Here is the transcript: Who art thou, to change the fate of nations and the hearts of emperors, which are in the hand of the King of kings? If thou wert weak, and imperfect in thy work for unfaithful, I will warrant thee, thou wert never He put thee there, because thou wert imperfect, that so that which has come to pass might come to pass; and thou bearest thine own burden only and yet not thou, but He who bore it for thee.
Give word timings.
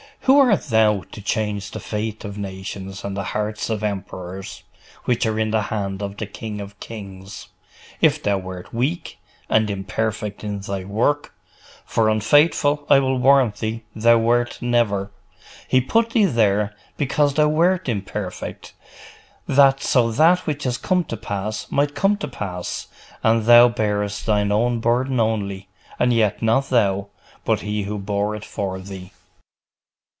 Who 0.25 0.39
art 0.39 0.61
thou, 0.65 1.01
to 1.13 1.21
change 1.21 1.71
the 1.71 1.79
fate 1.79 2.23
of 2.23 2.37
nations 2.37 3.03
and 3.03 3.17
the 3.17 3.23
hearts 3.33 3.71
of 3.71 3.83
emperors, 3.83 4.61
which 5.05 5.25
are 5.25 5.39
in 5.39 5.49
the 5.49 5.63
hand 5.63 6.03
of 6.03 6.15
the 6.15 6.27
King 6.27 6.61
of 6.61 6.79
kings? 6.79 7.47
If 8.01 8.21
thou 8.21 8.37
wert 8.37 8.71
weak, 8.71 9.17
and 9.49 9.67
imperfect 9.67 10.43
in 10.43 10.59
thy 10.59 10.83
work 10.83 11.33
for 11.85 12.07
unfaithful, 12.07 12.85
I 12.87 12.99
will 12.99 13.17
warrant 13.17 13.55
thee, 13.57 13.83
thou 13.95 14.19
wert 14.19 14.59
never 14.61 15.09
He 15.67 15.81
put 15.81 16.11
thee 16.11 16.25
there, 16.25 16.75
because 16.97 17.33
thou 17.33 17.47
wert 17.47 17.89
imperfect, 17.89 18.73
that 19.47 19.81
so 19.81 20.11
that 20.11 20.45
which 20.45 20.65
has 20.65 20.77
come 20.77 21.03
to 21.05 21.17
pass 21.17 21.65
might 21.71 21.95
come 21.95 22.15
to 22.17 22.27
pass; 22.27 22.87
and 23.23 23.45
thou 23.45 23.69
bearest 23.69 24.27
thine 24.27 24.51
own 24.51 24.81
burden 24.81 25.19
only 25.19 25.67
and 25.97 26.13
yet 26.13 26.43
not 26.43 26.69
thou, 26.69 27.07
but 27.43 27.61
He 27.61 27.83
who 27.83 27.97
bore 27.97 28.35
it 28.35 28.45
for 28.45 28.79
thee. 28.79 29.11